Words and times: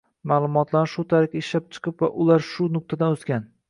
maʼlumotlarni 0.29 0.91
shu 0.93 1.05
tariqa 1.13 1.39
ishlab 1.43 1.69
chiqib 1.77 2.05
va 2.07 2.13
ular 2.27 2.49
shu 2.53 2.71
nuqtadan 2.77 3.19
oʻsgan. 3.19 3.51